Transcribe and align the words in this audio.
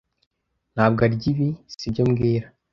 Ntabwo 0.73 0.99
arya 1.07 1.25
ibi, 1.31 1.49
sibyo 1.77 2.03
mbwira 2.09 2.47